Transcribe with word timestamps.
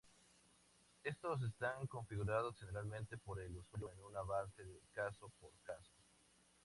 Estos 1.03 1.43
están 1.43 1.85
configurados 1.85 2.57
generalmente 2.59 3.19
por 3.19 3.39
el 3.39 3.55
usuario 3.55 3.91
en 3.99 4.03
una 4.03 4.23
base 4.23 4.63
de 4.65 4.79
caso 4.95 5.29
por 5.39 5.51
caso. 5.63 5.93